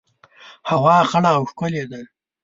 [0.69, 2.01] هوا خړه او ښکلي ده